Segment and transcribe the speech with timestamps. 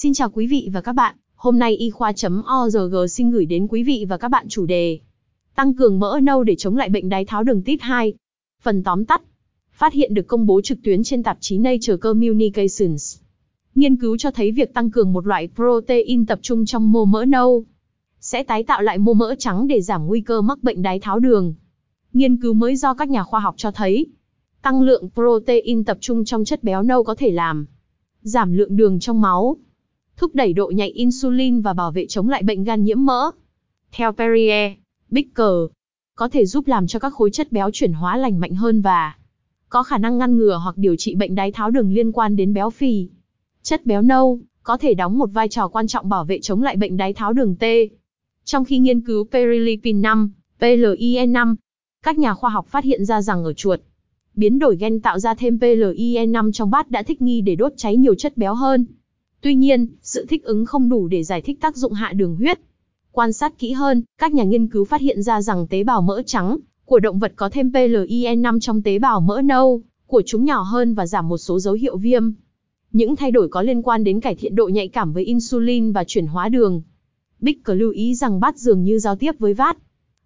[0.00, 3.82] Xin chào quý vị và các bạn, hôm nay y khoa.org xin gửi đến quý
[3.82, 4.98] vị và các bạn chủ đề
[5.54, 8.14] Tăng cường mỡ nâu để chống lại bệnh đái tháo đường type 2.
[8.62, 9.22] Phần tóm tắt
[9.72, 13.18] Phát hiện được công bố trực tuyến trên tạp chí Nature Communications.
[13.74, 17.24] Nghiên cứu cho thấy việc tăng cường một loại protein tập trung trong mô mỡ
[17.24, 17.64] nâu
[18.20, 21.18] sẽ tái tạo lại mô mỡ trắng để giảm nguy cơ mắc bệnh đái tháo
[21.18, 21.54] đường.
[22.12, 24.06] Nghiên cứu mới do các nhà khoa học cho thấy,
[24.62, 27.66] tăng lượng protein tập trung trong chất béo nâu có thể làm
[28.22, 29.56] giảm lượng đường trong máu,
[30.18, 33.30] thúc đẩy độ nhạy insulin và bảo vệ chống lại bệnh gan nhiễm mỡ.
[33.92, 34.72] Theo Perrier,
[35.10, 35.54] Bicker,
[36.14, 39.14] có thể giúp làm cho các khối chất béo chuyển hóa lành mạnh hơn và
[39.68, 42.54] có khả năng ngăn ngừa hoặc điều trị bệnh đái tháo đường liên quan đến
[42.54, 43.08] béo phì.
[43.62, 46.76] Chất béo nâu có thể đóng một vai trò quan trọng bảo vệ chống lại
[46.76, 47.64] bệnh đái tháo đường T.
[48.44, 51.54] Trong khi nghiên cứu Perilipin 5, (PLIN5),
[52.02, 53.80] các nhà khoa học phát hiện ra rằng ở chuột,
[54.34, 57.96] biến đổi gen tạo ra thêm PLIN5 trong bát đã thích nghi để đốt cháy
[57.96, 58.86] nhiều chất béo hơn.
[59.40, 62.60] Tuy nhiên, sự thích ứng không đủ để giải thích tác dụng hạ đường huyết.
[63.12, 66.22] Quan sát kỹ hơn, các nhà nghiên cứu phát hiện ra rằng tế bào mỡ
[66.26, 70.62] trắng của động vật có thêm PLEN5 trong tế bào mỡ nâu của chúng nhỏ
[70.62, 72.30] hơn và giảm một số dấu hiệu viêm.
[72.92, 76.04] Những thay đổi có liên quan đến cải thiện độ nhạy cảm với insulin và
[76.06, 76.82] chuyển hóa đường.
[77.40, 79.78] Bicker lưu ý rằng bát dường như giao tiếp với vát.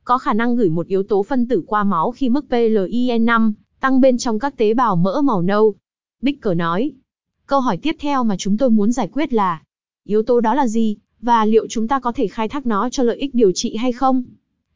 [0.04, 4.00] Có khả năng gửi một yếu tố phân tử qua máu khi mức PLEN5 tăng
[4.00, 5.74] bên trong các tế bào mỡ màu nâu.
[6.22, 6.92] Bicker nói,
[7.52, 9.62] câu hỏi tiếp theo mà chúng tôi muốn giải quyết là,
[10.04, 13.02] yếu tố đó là gì, và liệu chúng ta có thể khai thác nó cho
[13.02, 14.22] lợi ích điều trị hay không?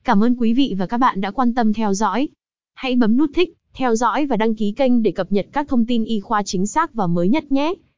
[0.05, 2.29] Cảm ơn quý vị và các bạn đã quan tâm theo dõi.
[2.75, 5.87] Hãy bấm nút thích, theo dõi và đăng ký kênh để cập nhật các thông
[5.87, 7.75] tin y khoa chính xác và mới nhất nhé.